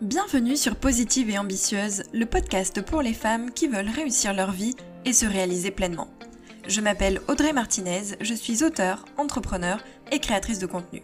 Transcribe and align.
Bienvenue 0.00 0.56
sur 0.56 0.76
Positive 0.76 1.28
et 1.28 1.36
Ambitieuse, 1.36 2.04
le 2.14 2.24
podcast 2.24 2.80
pour 2.80 3.02
les 3.02 3.12
femmes 3.12 3.50
qui 3.50 3.68
veulent 3.68 3.90
réussir 3.90 4.32
leur 4.32 4.50
vie 4.50 4.74
et 5.04 5.12
se 5.12 5.26
réaliser 5.26 5.70
pleinement. 5.70 6.08
Je 6.66 6.80
m'appelle 6.80 7.20
Audrey 7.28 7.52
Martinez, 7.52 8.16
je 8.18 8.32
suis 8.32 8.64
auteure, 8.64 9.04
entrepreneur 9.18 9.84
et 10.10 10.18
créatrice 10.18 10.58
de 10.58 10.64
contenu. 10.64 11.02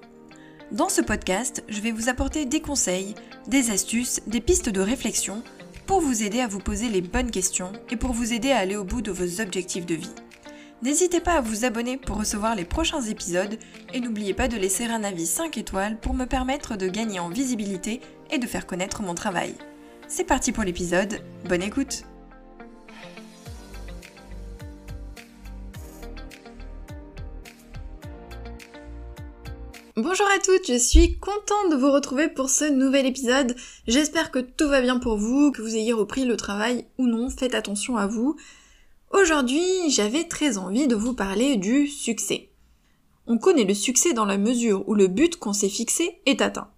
Dans 0.72 0.88
ce 0.88 1.02
podcast, 1.02 1.62
je 1.68 1.82
vais 1.82 1.90
vous 1.90 2.08
apporter 2.08 2.46
des 2.46 2.62
conseils, 2.62 3.14
des 3.46 3.70
astuces, 3.70 4.22
des 4.26 4.40
pistes 4.40 4.70
de 4.70 4.80
réflexion 4.80 5.42
pour 5.84 6.00
vous 6.00 6.22
aider 6.22 6.40
à 6.40 6.48
vous 6.48 6.60
poser 6.60 6.88
les 6.88 7.02
bonnes 7.02 7.30
questions 7.30 7.72
et 7.90 7.96
pour 7.96 8.14
vous 8.14 8.32
aider 8.32 8.50
à 8.50 8.60
aller 8.60 8.76
au 8.76 8.84
bout 8.84 9.02
de 9.02 9.12
vos 9.12 9.42
objectifs 9.42 9.84
de 9.84 9.94
vie. 9.94 10.14
N'hésitez 10.82 11.20
pas 11.20 11.34
à 11.34 11.40
vous 11.40 11.64
abonner 11.64 11.96
pour 11.96 12.18
recevoir 12.18 12.54
les 12.54 12.66
prochains 12.66 13.02
épisodes 13.02 13.58
et 13.94 14.00
n'oubliez 14.00 14.34
pas 14.34 14.46
de 14.46 14.56
laisser 14.56 14.84
un 14.84 15.04
avis 15.04 15.26
5 15.26 15.56
étoiles 15.56 15.98
pour 15.98 16.14
me 16.14 16.26
permettre 16.26 16.76
de 16.76 16.86
gagner 16.86 17.18
en 17.18 17.30
visibilité 17.30 18.00
et 18.30 18.38
de 18.38 18.46
faire 18.46 18.66
connaître 18.66 19.02
mon 19.02 19.14
travail. 19.14 19.54
C'est 20.08 20.24
parti 20.24 20.52
pour 20.52 20.64
l'épisode, 20.64 21.20
bonne 21.48 21.62
écoute 21.62 22.04
Bonjour 29.98 30.26
à 30.26 30.38
toutes, 30.38 30.66
je 30.68 30.78
suis 30.78 31.18
contente 31.18 31.70
de 31.70 31.76
vous 31.76 31.90
retrouver 31.90 32.28
pour 32.28 32.50
ce 32.50 32.66
nouvel 32.66 33.06
épisode. 33.06 33.56
J'espère 33.86 34.30
que 34.30 34.40
tout 34.40 34.68
va 34.68 34.82
bien 34.82 34.98
pour 34.98 35.16
vous, 35.16 35.52
que 35.52 35.62
vous 35.62 35.74
ayez 35.74 35.94
repris 35.94 36.26
le 36.26 36.36
travail 36.36 36.84
ou 36.98 37.06
non, 37.06 37.30
faites 37.30 37.54
attention 37.54 37.96
à 37.96 38.06
vous. 38.06 38.36
Aujourd'hui, 39.10 39.62
j'avais 39.88 40.24
très 40.24 40.58
envie 40.58 40.86
de 40.86 40.94
vous 40.94 41.14
parler 41.14 41.56
du 41.56 41.86
succès. 41.86 42.50
On 43.26 43.38
connaît 43.38 43.64
le 43.64 43.72
succès 43.72 44.12
dans 44.12 44.26
la 44.26 44.36
mesure 44.36 44.86
où 44.86 44.94
le 44.94 45.08
but 45.08 45.36
qu'on 45.36 45.54
s'est 45.54 45.70
fixé 45.70 46.20
est 46.26 46.42
atteint. 46.42 46.68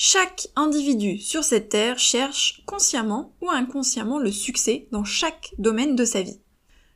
Chaque 0.00 0.46
individu 0.54 1.18
sur 1.18 1.42
cette 1.42 1.70
terre 1.70 1.98
cherche 1.98 2.62
consciemment 2.66 3.34
ou 3.40 3.50
inconsciemment 3.50 4.20
le 4.20 4.30
succès 4.30 4.86
dans 4.92 5.02
chaque 5.02 5.52
domaine 5.58 5.96
de 5.96 6.04
sa 6.04 6.22
vie. 6.22 6.38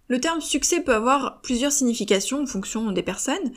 Le 0.06 0.20
terme 0.20 0.40
succès 0.40 0.80
peut 0.80 0.94
avoir 0.94 1.40
plusieurs 1.40 1.72
significations 1.72 2.42
en 2.42 2.46
fonction 2.46 2.92
des 2.92 3.02
personnes. 3.02 3.50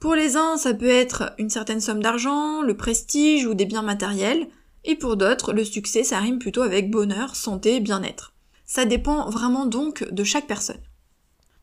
Pour 0.00 0.14
les 0.14 0.38
uns, 0.38 0.56
ça 0.56 0.72
peut 0.72 0.88
être 0.88 1.34
une 1.36 1.50
certaine 1.50 1.82
somme 1.82 2.02
d'argent, 2.02 2.62
le 2.62 2.78
prestige 2.78 3.44
ou 3.44 3.52
des 3.52 3.66
biens 3.66 3.82
matériels, 3.82 4.48
et 4.84 4.96
pour 4.96 5.18
d'autres, 5.18 5.52
le 5.52 5.66
succès, 5.66 6.02
ça 6.02 6.18
rime 6.18 6.38
plutôt 6.38 6.62
avec 6.62 6.90
bonheur, 6.90 7.36
santé, 7.36 7.80
bien-être. 7.80 8.32
Ça 8.64 8.86
dépend 8.86 9.28
vraiment 9.28 9.66
donc 9.66 10.10
de 10.10 10.24
chaque 10.24 10.46
personne. 10.46 10.80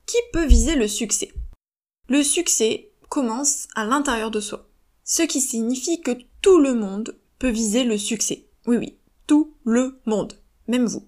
Qui 0.06 0.18
peut 0.32 0.46
viser 0.46 0.76
le 0.76 0.88
succès? 0.88 1.34
Le 2.08 2.22
succès 2.22 2.92
commence 3.10 3.68
à 3.74 3.84
l'intérieur 3.84 4.30
de 4.30 4.42
soi 4.42 4.70
ce 5.06 5.22
qui 5.22 5.40
signifie 5.40 6.02
que 6.02 6.12
tout 6.42 6.60
le 6.60 6.74
monde 6.74 7.18
peut 7.40 7.50
viser 7.50 7.84
le 7.84 7.98
succès. 7.98 8.48
Oui, 8.66 8.78
oui, 8.78 8.98
tout 9.28 9.54
le 9.64 10.02
monde, 10.06 10.34
même 10.68 10.88
vous. 10.88 11.08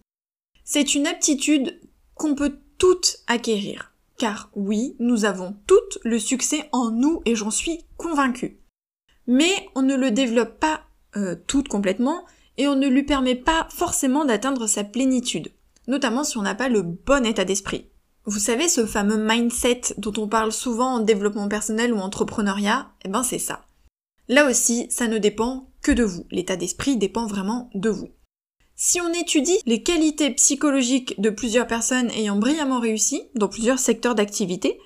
C'est 0.63 0.95
une 0.95 1.07
aptitude 1.07 1.79
qu'on 2.13 2.35
peut 2.35 2.59
toutes 2.77 3.17
acquérir. 3.27 3.93
Car 4.17 4.49
oui, 4.55 4.95
nous 4.99 5.25
avons 5.25 5.55
toutes 5.67 5.97
le 6.03 6.19
succès 6.19 6.69
en 6.71 6.91
nous 6.91 7.21
et 7.25 7.35
j'en 7.35 7.51
suis 7.51 7.85
convaincue. 7.97 8.59
Mais 9.25 9.67
on 9.75 9.81
ne 9.81 9.95
le 9.95 10.11
développe 10.11 10.59
pas 10.59 10.81
euh, 11.15 11.35
toutes 11.47 11.67
complètement 11.67 12.25
et 12.57 12.67
on 12.67 12.75
ne 12.75 12.87
lui 12.87 13.03
permet 13.03 13.35
pas 13.35 13.67
forcément 13.69 14.25
d'atteindre 14.25 14.67
sa 14.67 14.83
plénitude, 14.83 15.51
notamment 15.87 16.23
si 16.23 16.37
on 16.37 16.41
n'a 16.43 16.55
pas 16.55 16.69
le 16.69 16.81
bon 16.81 17.25
état 17.25 17.45
d'esprit. 17.45 17.89
Vous 18.25 18.39
savez, 18.39 18.67
ce 18.67 18.85
fameux 18.85 19.17
mindset 19.17 19.81
dont 19.97 20.13
on 20.17 20.27
parle 20.27 20.51
souvent 20.51 20.95
en 20.95 20.99
développement 20.99 21.47
personnel 21.47 21.93
ou 21.93 21.97
entrepreneuriat, 21.97 22.91
eh 23.05 23.09
ben 23.09 23.23
c'est 23.23 23.39
ça. 23.39 23.66
Là 24.29 24.49
aussi, 24.49 24.87
ça 24.89 25.07
ne 25.07 25.17
dépend 25.17 25.69
que 25.81 25.91
de 25.91 26.03
vous. 26.03 26.25
L'état 26.31 26.55
d'esprit 26.55 26.97
dépend 26.97 27.27
vraiment 27.27 27.69
de 27.73 27.89
vous. 27.89 28.09
Si 28.75 29.01
on 29.01 29.11
étudie 29.13 29.57
les 29.65 29.81
qualités 29.81 30.29
psychologiques 30.31 31.19
de 31.19 31.29
plusieurs 31.29 31.65
personnes 31.65 32.11
ayant 32.11 32.35
brillamment 32.35 32.79
réussi 32.79 33.23
dans 33.35 33.47
plusieurs 33.47 33.79
secteurs 33.79 34.13
d'activité, 34.13 34.79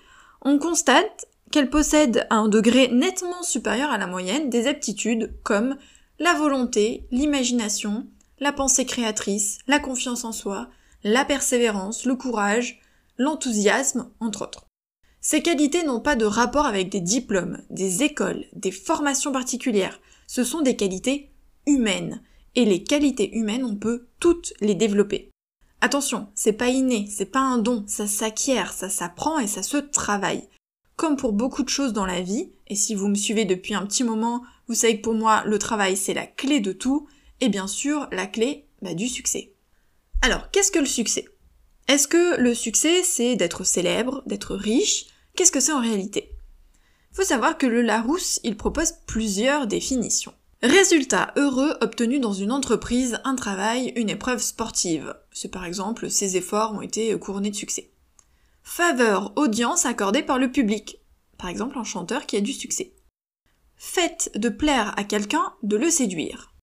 on 0.44 0.60
constate 0.60 1.26
qu'elles 1.52 1.70
possèdent 1.70 2.26
à 2.30 2.36
un 2.36 2.48
degré 2.48 2.88
nettement 2.88 3.44
supérieur 3.44 3.92
à 3.92 3.98
la 3.98 4.08
moyenne 4.08 4.50
des 4.50 4.68
aptitudes 4.68 5.34
comme 5.44 5.76
la 6.20 6.34
volonté, 6.34 7.08
l'imagination, 7.12 8.08
la 8.40 8.54
pensée 8.54 8.86
créatrice, 8.86 9.60
la 9.68 9.80
confiance 9.80 10.24
en 10.24 10.32
soi, 10.32 10.70
la 11.04 11.26
persévérance, 11.26 12.06
le 12.06 12.16
courage, 12.16 12.80
l'enthousiasme, 13.18 14.10
entre 14.20 14.44
autres. 14.44 14.71
Ces 15.24 15.44
qualités 15.44 15.84
n'ont 15.84 16.00
pas 16.00 16.16
de 16.16 16.26
rapport 16.26 16.66
avec 16.66 16.90
des 16.90 17.00
diplômes, 17.00 17.60
des 17.70 18.02
écoles, 18.02 18.46
des 18.54 18.72
formations 18.72 19.32
particulières. 19.32 20.02
Ce 20.26 20.44
sont 20.44 20.62
des 20.62 20.76
qualités 20.76 21.32
humaines. 21.68 22.24
Et 22.56 22.66
les 22.66 22.84
qualités 22.84 23.32
humaines, 23.36 23.64
on 23.64 23.76
peut 23.76 24.08
toutes 24.20 24.54
les 24.62 24.74
développer. 24.74 25.30
Attention, 25.80 26.28
c'est 26.34 26.54
pas 26.54 26.70
inné, 26.70 27.08
c'est 27.10 27.26
pas 27.26 27.40
un 27.40 27.60
don, 27.60 27.84
ça 27.88 28.08
s'acquiert, 28.08 28.74
ça 28.74 28.90
s'apprend 28.90 29.38
et 29.38 29.48
ça 29.48 29.62
se 29.62 29.78
travaille. 29.78 30.48
Comme 30.96 31.18
pour 31.18 31.34
beaucoup 31.34 31.64
de 31.64 31.70
choses 31.70 31.94
dans 31.94 32.06
la 32.06 32.22
vie, 32.22 32.52
et 32.68 32.76
si 32.76 32.96
vous 32.96 33.08
me 33.08 33.16
suivez 33.16 33.46
depuis 33.46 33.76
un 33.76 33.86
petit 33.86 34.04
moment, 34.04 34.42
vous 34.68 34.76
savez 34.76 34.98
que 34.98 35.04
pour 35.04 35.14
moi, 35.14 35.44
le 35.46 35.60
travail 35.60 35.98
c'est 35.98 36.14
la 36.14 36.28
clé 36.28 36.60
de 36.60 36.72
tout, 36.72 37.08
et 37.42 37.50
bien 37.50 37.68
sûr, 37.68 38.08
la 38.12 38.28
clé 38.28 38.66
bah, 38.82 38.94
du 38.94 39.08
succès. 39.08 39.54
Alors, 40.22 40.52
qu'est-ce 40.52 40.72
que 40.72 40.80
le 40.80 40.86
succès? 40.86 41.26
Est-ce 41.88 42.08
que 42.08 42.40
le 42.40 42.54
succès 42.54 43.04
c'est 43.04 43.36
d'être 43.36 43.64
célèbre, 43.64 44.24
d'être 44.28 44.56
riche, 44.56 45.08
Qu'est-ce 45.42 45.52
que 45.52 45.60
c'est 45.60 45.72
en 45.72 45.82
réalité? 45.82 46.38
Faut 47.14 47.24
savoir 47.24 47.58
que 47.58 47.66
le 47.66 47.82
Larousse, 47.82 48.40
il 48.44 48.56
propose 48.56 48.94
plusieurs 49.08 49.66
définitions. 49.66 50.36
Résultat 50.62 51.34
heureux 51.36 51.76
obtenu 51.82 52.20
dans 52.20 52.32
une 52.32 52.52
entreprise, 52.52 53.20
un 53.24 53.34
travail, 53.34 53.92
une 53.96 54.12
épreuve 54.12 54.40
sportive. 54.40 55.16
C'est 55.32 55.50
par 55.50 55.66
exemple 55.66 56.12
ces 56.12 56.38
efforts 56.38 56.76
ont 56.76 56.84
été 56.84 57.18
couronnés 57.18 57.50
de 57.50 57.56
succès. 57.56 57.90
Faveur, 58.62 59.34
audience 59.36 59.88
accordée 59.88 60.22
par 60.22 60.38
le 60.38 60.52
public. 60.52 61.00
Par 61.40 61.50
exemple 61.50 61.80
un 61.80 61.84
chanteur 61.84 62.28
qui 62.28 62.38
a 62.38 62.42
du 62.42 62.54
succès. 62.54 62.94
Fait 63.78 64.30
de 64.36 64.50
plaire 64.50 64.94
à 64.96 65.04
quelqu'un, 65.04 65.56
de 65.64 65.76
le 65.76 65.90
séduire. 65.90 66.54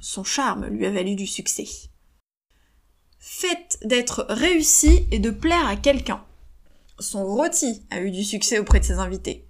Son 0.00 0.24
charme 0.24 0.68
lui 0.68 0.86
a 0.86 0.90
valu 0.90 1.14
du 1.14 1.26
succès. 1.26 1.68
Fait 3.18 3.78
d'être 3.84 4.24
réussi 4.30 5.06
et 5.10 5.18
de 5.18 5.28
plaire 5.28 5.68
à 5.68 5.76
quelqu'un 5.76 6.24
son 6.98 7.24
rôti 7.24 7.82
a 7.90 8.00
eu 8.00 8.10
du 8.10 8.24
succès 8.24 8.58
auprès 8.58 8.80
de 8.80 8.84
ses 8.84 8.94
invités. 8.94 9.46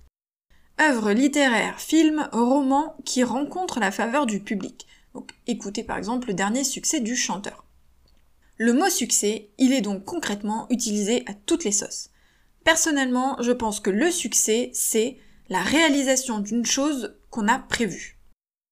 Œuvre 0.81 1.12
littéraire, 1.12 1.81
film, 1.81 2.28
roman 2.32 2.97
qui 3.04 3.25
rencontre 3.25 3.81
la 3.81 3.91
faveur 3.91 4.26
du 4.26 4.41
public. 4.41 4.86
Écoutez 5.47 5.82
par 5.82 5.98
exemple 5.98 6.28
le 6.28 6.34
dernier 6.34 6.62
succès 6.62 7.00
du 7.00 7.16
chanteur. 7.16 7.64
Le 8.56 8.72
mot 8.72 8.88
succès, 8.88 9.50
il 9.59 9.72
est 9.72 9.81
donc 9.81 10.04
concrètement 10.04 10.66
utilisé 10.70 11.22
à 11.26 11.34
toutes 11.34 11.64
les 11.64 11.72
sauces. 11.72 12.10
Personnellement, 12.64 13.41
je 13.41 13.53
pense 13.53 13.80
que 13.80 13.91
le 13.91 14.10
succès, 14.10 14.70
c'est 14.75 15.19
la 15.48 15.62
réalisation 15.62 16.41
d'une 16.41 16.66
chose 16.66 17.16
qu'on 17.30 17.48
a 17.48 17.59
prévue. 17.59 18.19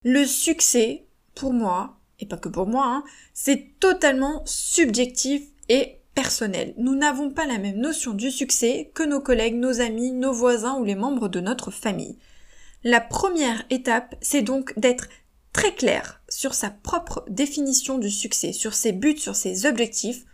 Le 0.05 0.25
succès, 0.25 1.07
pour 1.35 1.53
moi, 1.53 2.01
et 2.19 2.27
pas 2.27 2.37
que 2.37 2.49
pour 2.49 2.67
moi, 2.67 2.87
hein, 2.87 3.05
c'est 3.33 3.79
totalement 3.81 4.43
subjectif 4.45 5.43
et 5.69 5.96
personnel. 6.17 6.73
Nous 6.79 6.97
n'avons 6.97 7.31
pas 7.31 7.47
la 7.47 7.59
même 7.59 7.77
notion 7.77 8.15
du 8.15 8.31
succès 8.33 8.91
que 8.95 9.03
nos 9.05 9.21
collègues, 9.21 9.55
nos 9.55 9.81
amis, 9.81 10.13
nos 10.13 10.33
voisins 10.33 10.79
ou 10.79 10.85
les 10.85 10.95
membres 10.95 11.29
de 11.29 11.41
notre 11.41 11.71
famille. 11.71 12.19
La 12.83 13.01
première 13.01 13.65
étape, 13.69 14.17
c'est 14.23 14.43
donc 14.43 14.77
d'être 14.79 15.09
très 15.53 15.75
clair 15.75 16.23
sur 16.29 16.55
sa 16.55 16.71
propre 16.71 17.25
définition 17.29 17.99
du 17.99 18.11
succès, 18.11 18.53
sur 18.53 18.73
ses 18.73 18.93
buts, 18.93 19.19
sur 19.19 19.37
ses 19.37 19.67
objectifs, 19.67 20.25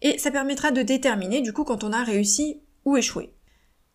et 0.00 0.18
ça 0.18 0.30
permettra 0.30 0.70
de 0.70 0.82
déterminer 0.82 1.42
du 1.42 1.52
coup 1.52 1.64
quand 1.64 1.84
on 1.84 1.92
a 1.92 2.02
réussi 2.02 2.62
ou 2.86 2.96
échoué. 2.96 3.34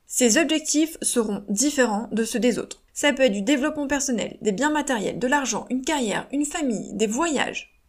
Ces 0.05 0.37
objectifs 0.37 0.97
seront 1.01 1.43
différents 1.49 2.07
de 2.11 2.23
ceux 2.23 2.39
des 2.39 2.59
autres. 2.59 2.83
Ça 2.93 3.13
peut 3.13 3.23
être 3.23 3.31
du 3.31 3.41
développement 3.41 3.87
personnel, 3.87 4.37
des 4.41 4.51
biens 4.51 4.71
matériels, 4.71 5.17
de 5.17 5.27
l'argent, 5.27 5.65
une 5.71 5.83
carrière, 5.83 6.27
une 6.31 6.45
famille, 6.45 6.93
des 6.93 7.07
voyages. 7.07 7.81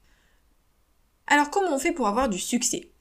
Alors 1.26 1.50
comment 1.50 1.74
on 1.74 1.78
fait 1.78 1.92
pour 1.92 2.08
avoir 2.08 2.30
du 2.30 2.38
succès? 2.38 2.91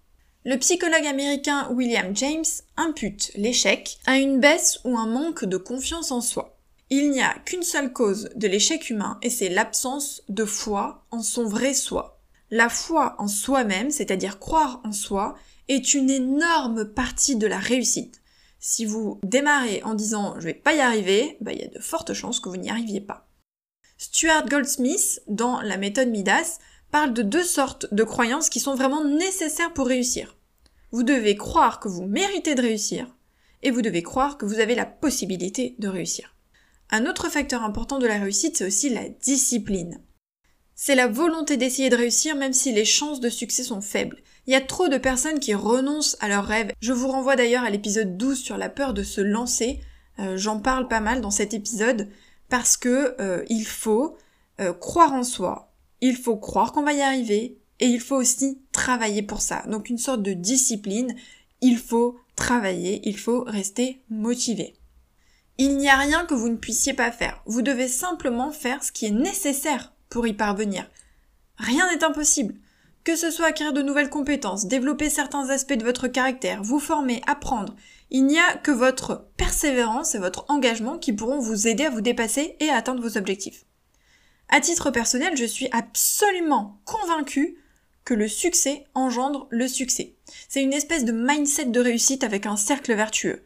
Le 0.43 0.57
psychologue 0.57 1.05
américain 1.05 1.69
William 1.71 2.15
James 2.15 2.45
impute 2.75 3.31
l'échec 3.35 3.99
à 4.07 4.17
une 4.17 4.39
baisse 4.39 4.79
ou 4.83 4.97
un 4.97 5.05
manque 5.05 5.45
de 5.45 5.57
confiance 5.57 6.11
en 6.11 6.21
soi. 6.21 6.57
Il 6.89 7.11
n'y 7.11 7.21
a 7.21 7.35
qu'une 7.45 7.63
seule 7.63 7.93
cause 7.93 8.29
de 8.35 8.47
l'échec 8.47 8.89
humain 8.89 9.19
et 9.21 9.29
c'est 9.29 9.49
l'absence 9.49 10.23
de 10.29 10.43
foi 10.43 11.05
en 11.11 11.21
son 11.21 11.45
vrai 11.45 11.73
soi. 11.73 12.19
La 12.49 12.69
foi 12.69 13.15
en 13.19 13.27
soi-même, 13.27 13.91
c'est-à-dire 13.91 14.39
croire 14.39 14.81
en 14.83 14.91
soi, 14.91 15.35
est 15.67 15.93
une 15.93 16.09
énorme 16.09 16.85
partie 16.85 17.35
de 17.35 17.47
la 17.47 17.59
réussite. 17.59 18.21
Si 18.59 18.85
vous 18.85 19.19
démarrez 19.23 19.81
en 19.83 19.93
disant 19.93 20.35
je 20.39 20.45
vais 20.45 20.53
pas 20.55 20.73
y 20.73 20.79
arriver, 20.79 21.38
bah, 21.39 21.53
il 21.53 21.59
y 21.59 21.63
a 21.63 21.67
de 21.67 21.79
fortes 21.79 22.13
chances 22.13 22.39
que 22.39 22.49
vous 22.49 22.57
n'y 22.57 22.69
arriviez 22.69 23.01
pas. 23.01 23.27
Stuart 23.97 24.47
Goldsmith, 24.47 25.21
dans 25.27 25.61
la 25.61 25.77
méthode 25.77 26.09
Midas, 26.09 26.57
parle 26.91 27.13
de 27.13 27.21
deux 27.21 27.43
sortes 27.43 27.93
de 27.93 28.03
croyances 28.03 28.49
qui 28.49 28.59
sont 28.59 28.75
vraiment 28.75 29.03
nécessaires 29.03 29.73
pour 29.73 29.88
réussir. 29.88 30.38
Vous 30.91 31.03
devez 31.03 31.35
croire 31.35 31.79
que 31.79 31.88
vous 31.88 32.05
méritez 32.05 32.53
de 32.53 32.61
réussir 32.61 33.07
et 33.63 33.71
vous 33.71 33.81
devez 33.81 34.03
croire 34.03 34.38
que 34.38 34.45
vous 34.45 34.59
avez 34.59 34.75
la 34.75 34.85
possibilité 34.85 35.75
de 35.79 35.88
réussir. 35.88 36.35
Un 36.89 37.05
autre 37.05 37.29
facteur 37.29 37.63
important 37.63 37.99
de 37.99 38.07
la 38.07 38.19
réussite, 38.19 38.57
c'est 38.57 38.67
aussi 38.67 38.89
la 38.89 39.07
discipline. 39.07 40.01
c'est 40.75 40.95
la 40.95 41.07
volonté 41.07 41.57
d'essayer 41.57 41.89
de 41.89 41.95
réussir 41.95 42.35
même 42.35 42.53
si 42.53 42.73
les 42.73 42.85
chances 42.85 43.19
de 43.19 43.29
succès 43.29 43.63
sont 43.63 43.81
faibles. 43.81 44.17
Il 44.47 44.53
y 44.53 44.55
a 44.55 44.61
trop 44.61 44.88
de 44.88 44.97
personnes 44.97 45.39
qui 45.39 45.53
renoncent 45.53 46.17
à 46.19 46.27
leurs 46.27 46.45
rêves. 46.45 46.73
Je 46.81 46.91
vous 46.91 47.07
renvoie 47.07 47.35
d'ailleurs 47.35 47.63
à 47.63 47.69
l'épisode 47.69 48.17
12 48.17 48.39
sur 48.39 48.57
la 48.57 48.69
peur 48.69 48.93
de 48.93 49.03
se 49.03 49.21
lancer. 49.21 49.79
Euh, 50.19 50.38
j'en 50.38 50.59
parle 50.59 50.88
pas 50.88 50.99
mal 50.99 51.21
dans 51.21 51.31
cet 51.31 51.53
épisode 51.53 52.09
parce 52.49 52.77
que 52.77 53.15
euh, 53.21 53.45
il 53.47 53.65
faut 53.65 54.17
euh, 54.59 54.73
croire 54.73 55.13
en 55.13 55.23
soi, 55.23 55.70
il 56.01 56.18
faut 56.18 56.38
croire 56.38 56.71
qu'on 56.71 56.83
va 56.83 56.94
y 56.94 57.01
arriver 57.01 57.57
et 57.80 57.88
il 57.88 58.00
faut 58.00 58.15
aussi 58.15 58.59
travailler 58.71 59.21
pour 59.21 59.42
ça. 59.42 59.63
Donc 59.68 59.89
une 59.89 59.98
sorte 59.98 60.21
de 60.21 60.33
discipline, 60.33 61.15
il 61.62 61.77
faut 61.77 62.19
travailler, 62.36 63.01
il 63.07 63.18
faut 63.18 63.44
rester 63.44 64.01
motivé. 64.09 64.75
Il 65.57 65.77
n'y 65.77 65.89
a 65.89 65.98
rien 65.98 66.25
que 66.25 66.33
vous 66.33 66.50
ne 66.50 66.56
puissiez 66.56 66.94
pas 66.94 67.12
faire. 67.12 67.42
Vous 67.45 67.62
devez 67.62 67.88
simplement 67.88 68.51
faire 68.51 68.83
ce 68.83 68.92
qui 68.92 69.06
est 69.06 69.12
nécessaire 69.12 69.94
pour 70.09 70.25
y 70.27 70.33
parvenir. 70.33 70.89
Rien 71.57 71.92
n'est 71.92 72.03
impossible. 72.03 72.56
Que 73.03 73.15
ce 73.15 73.31
soit 73.31 73.48
acquérir 73.48 73.74
de 73.74 73.81
nouvelles 73.81 74.09
compétences, 74.09 74.65
développer 74.65 75.09
certains 75.09 75.50
aspects 75.50 75.74
de 75.74 75.83
votre 75.83 76.07
caractère, 76.07 76.62
vous 76.62 76.80
former, 76.80 77.21
apprendre, 77.25 77.75
il 78.12 78.25
n'y 78.25 78.38
a 78.38 78.57
que 78.57 78.71
votre 78.71 79.27
persévérance 79.38 80.15
et 80.15 80.19
votre 80.19 80.45
engagement 80.50 80.98
qui 80.98 81.13
pourront 81.13 81.39
vous 81.39 81.68
aider 81.68 81.86
à 81.86 81.89
vous 81.89 82.01
dépasser 82.01 82.57
et 82.59 82.69
à 82.69 82.75
atteindre 82.75 83.01
vos 83.01 83.18
objectifs. 83.18 83.65
À 84.53 84.59
titre 84.59 84.92
personnel, 84.92 85.38
je 85.38 85.45
suis 85.45 85.69
absolument 85.71 86.81
convaincue 86.83 87.57
que 88.03 88.13
le 88.13 88.27
succès 88.27 88.83
engendre 88.94 89.48
le 89.50 89.65
succès. 89.65 90.15
C'est 90.50 90.62
une 90.62 90.74
espèce 90.74 91.06
de 91.06 91.13
mindset 91.13 91.65
de 91.65 91.80
réussite 91.80 92.25
avec 92.25 92.45
un 92.45 92.57
cercle 92.57 92.94
vertueux. 92.94 93.45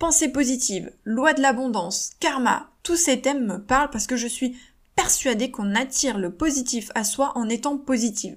Pensée 0.00 0.32
positive, 0.32 0.92
loi 1.04 1.32
de 1.32 1.40
l'abondance, 1.40 2.10
karma, 2.18 2.70
tous 2.82 2.96
ces 2.96 3.20
thèmes 3.20 3.46
me 3.46 3.58
parlent 3.58 3.90
parce 3.90 4.08
que 4.08 4.16
je 4.16 4.26
suis 4.26 4.56
persuadée 4.96 5.52
qu'on 5.52 5.76
attire 5.76 6.18
le 6.18 6.34
positif 6.34 6.90
à 6.96 7.04
soi 7.04 7.30
en 7.36 7.48
étant 7.48 7.78
positive. 7.78 8.36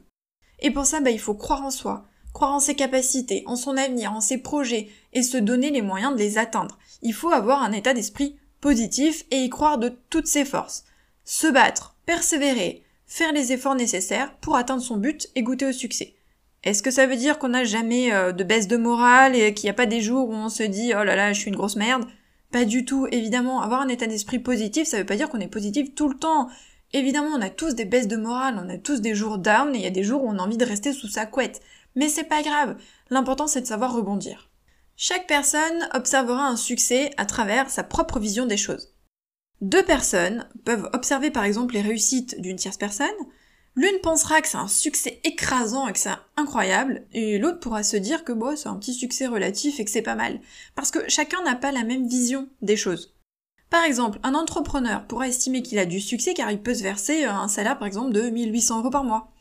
Et 0.59 0.69
pour 0.69 0.85
ça, 0.85 0.99
bah, 0.99 1.09
il 1.09 1.19
faut 1.19 1.33
croire 1.33 1.63
en 1.63 1.71
soi, 1.71 2.05
croire 2.33 2.53
en 2.53 2.59
ses 2.59 2.75
capacités, 2.75 3.41
en 3.47 3.55
son 3.55 3.77
avenir, 3.77 4.13
en 4.13 4.21
ses 4.21 4.37
projets, 4.37 4.89
et 5.13 5.23
se 5.23 5.37
donner 5.37 5.71
les 5.71 5.81
moyens 5.81 6.13
de 6.13 6.19
les 6.19 6.37
atteindre. 6.37 6.77
Il 7.01 7.15
faut 7.15 7.31
avoir 7.31 7.63
un 7.63 7.71
état 7.71 7.95
d'esprit 7.95 8.37
positif 8.61 9.25
et 9.31 9.43
y 9.43 9.49
croire 9.49 9.79
de 9.79 9.89
toutes 10.11 10.27
ses 10.27 10.45
forces. 10.45 10.85
Se 11.23 11.47
battre, 11.47 11.94
persévérer, 12.05 12.83
faire 13.05 13.31
les 13.31 13.51
efforts 13.51 13.75
nécessaires 13.75 14.35
pour 14.37 14.55
atteindre 14.55 14.81
son 14.81 14.97
but 14.97 15.29
et 15.35 15.43
goûter 15.43 15.67
au 15.67 15.71
succès. 15.71 16.15
Est-ce 16.63 16.81
que 16.81 16.91
ça 16.91 17.05
veut 17.05 17.15
dire 17.15 17.37
qu'on 17.37 17.49
n'a 17.49 17.63
jamais 17.63 18.11
euh, 18.11 18.31
de 18.31 18.43
baisse 18.43 18.67
de 18.67 18.77
morale 18.77 19.35
et 19.35 19.53
qu'il 19.53 19.67
n'y 19.67 19.71
a 19.71 19.75
pas 19.75 19.85
des 19.85 20.01
jours 20.01 20.29
où 20.29 20.33
on 20.33 20.49
se 20.49 20.63
dit 20.63 20.93
oh 20.99 21.03
là 21.03 21.15
là 21.15 21.31
je 21.31 21.39
suis 21.39 21.49
une 21.49 21.55
grosse 21.55 21.75
merde? 21.75 22.05
Pas 22.51 22.65
du 22.65 22.85
tout, 22.85 23.07
évidemment, 23.11 23.61
avoir 23.61 23.81
un 23.81 23.87
état 23.87 24.07
d'esprit 24.07 24.39
positif, 24.39 24.87
ça 24.87 24.97
veut 24.97 25.05
pas 25.05 25.15
dire 25.15 25.29
qu'on 25.29 25.39
est 25.39 25.47
positif 25.47 25.93
tout 25.93 26.09
le 26.09 26.17
temps. 26.17 26.49
Évidemment, 26.93 27.35
on 27.35 27.41
a 27.41 27.49
tous 27.49 27.75
des 27.75 27.85
baisses 27.85 28.07
de 28.07 28.15
morale, 28.15 28.59
on 28.63 28.69
a 28.69 28.77
tous 28.77 29.01
des 29.01 29.13
jours 29.13 29.37
down 29.37 29.75
et 29.75 29.79
il 29.79 29.83
y 29.83 29.87
a 29.87 29.91
des 29.91 30.03
jours 30.03 30.23
où 30.23 30.29
on 30.29 30.39
a 30.39 30.41
envie 30.41 30.57
de 30.57 30.65
rester 30.65 30.93
sous 30.93 31.07
sa 31.07 31.25
couette. 31.25 31.61
Mais 31.95 32.09
c'est 32.09 32.23
pas 32.23 32.41
grave, 32.41 32.77
l'important 33.09 33.47
c'est 33.47 33.61
de 33.61 33.67
savoir 33.67 33.93
rebondir. 33.93 34.49
Chaque 34.97 35.27
personne 35.27 35.89
observera 35.93 36.47
un 36.47 36.55
succès 36.55 37.11
à 37.17 37.25
travers 37.25 37.69
sa 37.69 37.83
propre 37.83 38.19
vision 38.19 38.45
des 38.45 38.57
choses. 38.57 38.94
Deux 39.61 39.83
personnes 39.83 40.47
peuvent 40.63 40.89
observer 40.93 41.31
par 41.31 41.43
exemple 41.43 41.73
les 41.73 41.81
réussites 41.81 42.39
d'une 42.41 42.57
tierce 42.57 42.77
personne, 42.77 43.07
l'une 43.75 43.99
pensera 44.01 44.41
que 44.41 44.47
c'est 44.47 44.57
un 44.57 44.67
succès 44.67 45.19
écrasant 45.23 45.87
et 45.87 45.93
que 45.93 45.99
c'est 45.99 46.09
incroyable, 46.37 47.05
et 47.13 47.37
l'autre 47.37 47.59
pourra 47.59 47.83
se 47.83 47.97
dire 47.97 48.23
que 48.23 48.33
bon, 48.33 48.55
c'est 48.55 48.69
un 48.69 48.75
petit 48.75 48.93
succès 48.93 49.27
relatif 49.27 49.79
et 49.79 49.85
que 49.85 49.91
c'est 49.91 50.01
pas 50.01 50.15
mal. 50.15 50.39
Parce 50.75 50.91
que 50.91 50.99
chacun 51.07 51.41
n'a 51.43 51.55
pas 51.55 51.71
la 51.71 51.83
même 51.83 52.07
vision 52.07 52.49
des 52.61 52.77
choses. 52.77 53.15
Par 53.69 53.83
exemple, 53.83 54.19
un 54.23 54.35
entrepreneur 54.35 55.05
pourra 55.07 55.27
estimer 55.27 55.61
qu'il 55.61 55.79
a 55.79 55.85
du 55.85 55.99
succès 55.99 56.33
car 56.33 56.51
il 56.51 56.61
peut 56.61 56.75
se 56.75 56.83
verser 56.83 57.23
un 57.25 57.47
salaire 57.47 57.77
par 57.77 57.87
exemple 57.87 58.13
de 58.13 58.29
1800 58.29 58.79
euros 58.79 58.89
par 58.89 59.03
mois. 59.03 59.31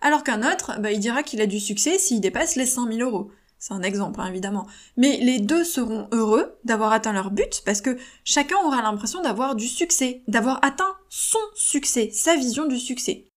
Alors 0.00 0.24
qu'un 0.24 0.42
autre, 0.50 0.80
bah, 0.80 0.92
il 0.92 1.00
dira 1.00 1.22
qu'il 1.22 1.40
a 1.40 1.46
du 1.46 1.60
succès 1.60 1.98
s'il 1.98 2.20
dépasse 2.20 2.56
les 2.56 2.66
5000 2.66 3.02
euros. 3.02 3.30
C'est 3.62 3.74
un 3.74 3.82
exemple, 3.82 4.20
hein, 4.20 4.26
évidemment. 4.26 4.66
Mais 4.96 5.18
les 5.18 5.38
deux 5.38 5.62
seront 5.62 6.08
heureux 6.10 6.58
d'avoir 6.64 6.90
atteint 6.90 7.12
leur 7.12 7.30
but 7.30 7.62
parce 7.64 7.80
que 7.80 7.96
chacun 8.24 8.56
aura 8.64 8.82
l'impression 8.82 9.22
d'avoir 9.22 9.54
du 9.54 9.68
succès, 9.68 10.24
d'avoir 10.26 10.58
atteint 10.64 10.96
son 11.08 11.38
succès, 11.54 12.10
sa 12.10 12.34
vision 12.34 12.66
du 12.66 12.80
succès. 12.80 13.28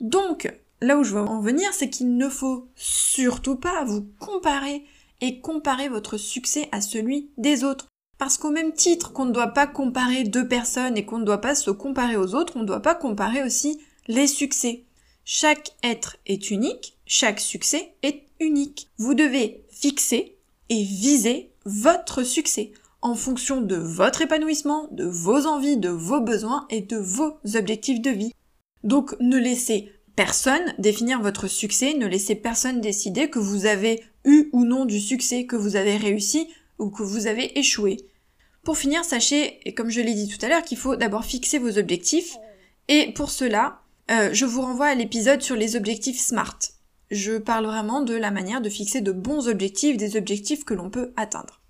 Donc, 0.00 0.50
là 0.80 0.96
où 0.96 1.04
je 1.04 1.12
veux 1.12 1.20
en 1.20 1.42
venir, 1.42 1.68
c'est 1.74 1.90
qu'il 1.90 2.16
ne 2.16 2.30
faut 2.30 2.70
surtout 2.74 3.56
pas 3.56 3.84
vous 3.84 4.08
comparer 4.18 4.86
et 5.20 5.42
comparer 5.42 5.90
votre 5.90 6.16
succès 6.16 6.70
à 6.72 6.80
celui 6.80 7.30
des 7.36 7.62
autres. 7.62 7.88
Parce 8.16 8.38
qu'au 8.38 8.50
même 8.50 8.72
titre 8.72 9.12
qu'on 9.12 9.26
ne 9.26 9.32
doit 9.32 9.48
pas 9.48 9.66
comparer 9.66 10.24
deux 10.24 10.48
personnes 10.48 10.96
et 10.96 11.04
qu'on 11.04 11.18
ne 11.18 11.26
doit 11.26 11.42
pas 11.42 11.54
se 11.54 11.70
comparer 11.70 12.16
aux 12.16 12.34
autres, 12.34 12.54
on 12.56 12.60
ne 12.60 12.66
doit 12.66 12.80
pas 12.80 12.94
comparer 12.94 13.42
aussi 13.42 13.78
les 14.06 14.26
succès. 14.26 14.84
Chaque 15.26 15.76
être 15.82 16.16
est 16.24 16.50
unique, 16.50 16.96
chaque 17.04 17.40
succès 17.40 17.92
est 18.02 18.25
unique. 18.40 18.88
Vous 18.98 19.14
devez 19.14 19.64
fixer 19.70 20.36
et 20.68 20.82
viser 20.82 21.50
votre 21.64 22.22
succès 22.22 22.72
en 23.02 23.14
fonction 23.14 23.60
de 23.60 23.76
votre 23.76 24.22
épanouissement, 24.22 24.88
de 24.90 25.04
vos 25.04 25.46
envies, 25.46 25.76
de 25.76 25.90
vos 25.90 26.20
besoins 26.20 26.66
et 26.70 26.80
de 26.80 26.96
vos 26.96 27.38
objectifs 27.54 28.00
de 28.00 28.10
vie. 28.10 28.32
Donc 28.82 29.14
ne 29.20 29.38
laissez 29.38 29.92
personne 30.16 30.74
définir 30.78 31.20
votre 31.20 31.46
succès, 31.46 31.94
ne 31.94 32.06
laissez 32.06 32.34
personne 32.34 32.80
décider 32.80 33.28
que 33.28 33.38
vous 33.38 33.66
avez 33.66 34.02
eu 34.24 34.48
ou 34.52 34.64
non 34.64 34.86
du 34.86 35.00
succès, 35.00 35.44
que 35.44 35.56
vous 35.56 35.76
avez 35.76 35.96
réussi 35.96 36.48
ou 36.78 36.90
que 36.90 37.02
vous 37.02 37.26
avez 37.26 37.58
échoué. 37.58 37.98
Pour 38.64 38.76
finir, 38.76 39.04
sachez, 39.04 39.60
et 39.64 39.74
comme 39.74 39.90
je 39.90 40.00
l'ai 40.00 40.14
dit 40.14 40.26
tout 40.26 40.44
à 40.44 40.48
l'heure, 40.48 40.64
qu'il 40.64 40.78
faut 40.78 40.96
d'abord 40.96 41.24
fixer 41.24 41.58
vos 41.58 41.78
objectifs. 41.78 42.36
Et 42.88 43.12
pour 43.12 43.30
cela, 43.30 43.82
euh, 44.10 44.30
je 44.32 44.44
vous 44.44 44.62
renvoie 44.62 44.86
à 44.86 44.94
l'épisode 44.94 45.42
sur 45.42 45.54
les 45.54 45.76
objectifs 45.76 46.18
SMART. 46.18 46.58
Je 47.10 47.38
parle 47.38 47.66
vraiment 47.66 48.02
de 48.02 48.14
la 48.14 48.30
manière 48.30 48.60
de 48.60 48.68
fixer 48.68 49.00
de 49.00 49.12
bons 49.12 49.48
objectifs, 49.48 49.96
des 49.96 50.16
objectifs 50.16 50.64
que 50.64 50.74
l'on 50.74 50.90
peut 50.90 51.12
atteindre. 51.16 51.60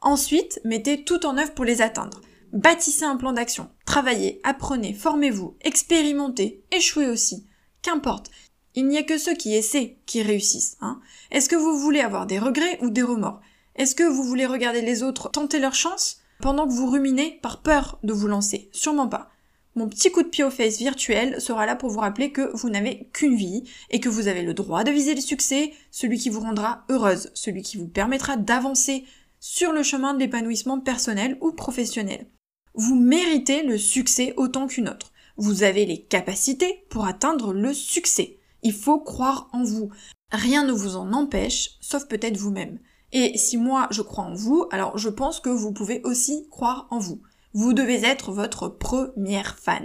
Ensuite, 0.00 0.60
mettez 0.64 1.04
tout 1.04 1.26
en 1.26 1.36
œuvre 1.36 1.52
pour 1.52 1.64
les 1.64 1.82
atteindre. 1.82 2.20
Bâtissez 2.52 3.04
un 3.04 3.16
plan 3.16 3.32
d'action. 3.32 3.68
Travaillez, 3.84 4.40
apprenez, 4.44 4.94
formez-vous, 4.94 5.56
expérimentez, 5.60 6.64
échouez 6.72 7.08
aussi. 7.08 7.46
Qu'importe. 7.82 8.30
Il 8.74 8.86
n'y 8.86 8.96
a 8.96 9.02
que 9.02 9.18
ceux 9.18 9.34
qui 9.34 9.54
essaient 9.54 9.98
qui 10.06 10.22
réussissent. 10.22 10.76
Hein. 10.80 11.00
Est-ce 11.30 11.48
que 11.48 11.56
vous 11.56 11.78
voulez 11.78 12.00
avoir 12.00 12.26
des 12.26 12.38
regrets 12.38 12.78
ou 12.80 12.90
des 12.90 13.02
remords? 13.02 13.40
Est-ce 13.74 13.94
que 13.94 14.04
vous 14.04 14.22
voulez 14.22 14.46
regarder 14.46 14.80
les 14.80 15.02
autres 15.02 15.30
tenter 15.30 15.58
leur 15.58 15.74
chance 15.74 16.20
pendant 16.40 16.66
que 16.66 16.72
vous 16.72 16.90
ruminez 16.90 17.38
par 17.42 17.60
peur 17.60 17.98
de 18.02 18.12
vous 18.12 18.28
lancer? 18.28 18.70
Sûrement 18.72 19.08
pas. 19.08 19.30
Mon 19.78 19.88
petit 19.88 20.10
coup 20.10 20.24
de 20.24 20.28
pied 20.28 20.42
aux 20.42 20.50
fesses 20.50 20.78
virtuel 20.78 21.40
sera 21.40 21.64
là 21.64 21.76
pour 21.76 21.88
vous 21.88 22.00
rappeler 22.00 22.32
que 22.32 22.50
vous 22.56 22.68
n'avez 22.68 23.08
qu'une 23.12 23.36
vie 23.36 23.62
et 23.90 24.00
que 24.00 24.08
vous 24.08 24.26
avez 24.26 24.42
le 24.42 24.52
droit 24.52 24.82
de 24.82 24.90
viser 24.90 25.14
le 25.14 25.20
succès, 25.20 25.72
celui 25.92 26.18
qui 26.18 26.30
vous 26.30 26.40
rendra 26.40 26.84
heureuse, 26.88 27.30
celui 27.32 27.62
qui 27.62 27.76
vous 27.76 27.86
permettra 27.86 28.36
d'avancer 28.36 29.04
sur 29.38 29.70
le 29.70 29.84
chemin 29.84 30.14
de 30.14 30.18
l'épanouissement 30.18 30.80
personnel 30.80 31.38
ou 31.40 31.52
professionnel. 31.52 32.26
Vous 32.74 32.96
méritez 32.96 33.62
le 33.62 33.78
succès 33.78 34.34
autant 34.36 34.66
qu'une 34.66 34.88
autre. 34.88 35.12
Vous 35.36 35.62
avez 35.62 35.86
les 35.86 36.02
capacités 36.02 36.84
pour 36.90 37.06
atteindre 37.06 37.52
le 37.52 37.72
succès. 37.72 38.40
Il 38.64 38.72
faut 38.72 38.98
croire 38.98 39.48
en 39.52 39.62
vous. 39.62 39.90
Rien 40.32 40.64
ne 40.64 40.72
vous 40.72 40.96
en 40.96 41.12
empêche, 41.12 41.78
sauf 41.80 42.08
peut-être 42.08 42.36
vous-même. 42.36 42.80
Et 43.12 43.38
si 43.38 43.56
moi 43.56 43.86
je 43.92 44.02
crois 44.02 44.24
en 44.24 44.34
vous, 44.34 44.66
alors 44.72 44.98
je 44.98 45.08
pense 45.08 45.38
que 45.38 45.50
vous 45.50 45.72
pouvez 45.72 46.00
aussi 46.02 46.48
croire 46.50 46.88
en 46.90 46.98
vous. 46.98 47.22
Vous 47.60 47.72
devez 47.72 48.04
être 48.04 48.30
votre 48.30 48.68
première 48.68 49.58
fan. 49.58 49.84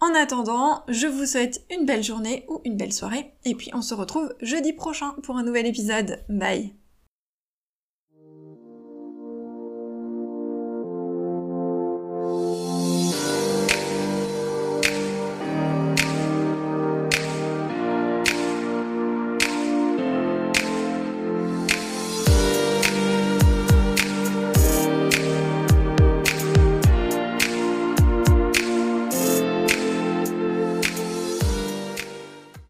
En 0.00 0.14
attendant, 0.14 0.82
je 0.88 1.06
vous 1.06 1.26
souhaite 1.26 1.62
une 1.70 1.84
belle 1.84 2.02
journée 2.02 2.46
ou 2.48 2.62
une 2.64 2.78
belle 2.78 2.94
soirée, 2.94 3.34
et 3.44 3.54
puis 3.54 3.70
on 3.74 3.82
se 3.82 3.92
retrouve 3.92 4.34
jeudi 4.40 4.72
prochain 4.72 5.14
pour 5.22 5.36
un 5.36 5.42
nouvel 5.42 5.66
épisode. 5.66 6.24
Bye 6.30 6.74